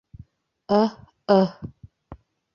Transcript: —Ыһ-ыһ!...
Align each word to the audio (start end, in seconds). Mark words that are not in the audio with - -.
—Ыһ-ыһ!... 0.81 1.45